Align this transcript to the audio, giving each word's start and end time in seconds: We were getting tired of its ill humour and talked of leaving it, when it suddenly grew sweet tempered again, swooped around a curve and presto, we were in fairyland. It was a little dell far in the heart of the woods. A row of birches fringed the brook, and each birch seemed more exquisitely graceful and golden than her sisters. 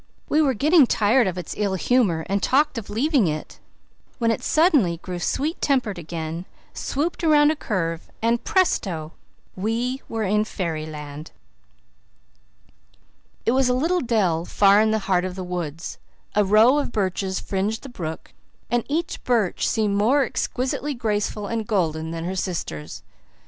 We 0.29 0.41
were 0.41 0.55
getting 0.55 0.87
tired 0.87 1.27
of 1.27 1.37
its 1.37 1.53
ill 1.55 1.75
humour 1.75 2.25
and 2.27 2.41
talked 2.41 2.79
of 2.79 2.89
leaving 2.89 3.27
it, 3.27 3.59
when 4.17 4.31
it 4.31 4.41
suddenly 4.41 4.97
grew 4.97 5.19
sweet 5.19 5.61
tempered 5.61 5.99
again, 5.99 6.45
swooped 6.73 7.23
around 7.23 7.51
a 7.51 7.55
curve 7.55 8.09
and 8.19 8.43
presto, 8.43 9.11
we 9.55 10.01
were 10.09 10.23
in 10.23 10.43
fairyland. 10.43 11.29
It 13.45 13.51
was 13.51 13.69
a 13.69 13.75
little 13.75 14.01
dell 14.01 14.43
far 14.43 14.81
in 14.81 14.89
the 14.89 14.97
heart 15.05 15.23
of 15.23 15.35
the 15.35 15.43
woods. 15.43 15.99
A 16.33 16.43
row 16.43 16.79
of 16.79 16.91
birches 16.91 17.39
fringed 17.39 17.83
the 17.83 17.87
brook, 17.89 18.33
and 18.71 18.83
each 18.89 19.23
birch 19.23 19.67
seemed 19.67 19.95
more 19.97 20.23
exquisitely 20.25 20.95
graceful 20.95 21.45
and 21.45 21.67
golden 21.67 22.09
than 22.09 22.23
her 22.25 22.35
sisters. 22.35 23.03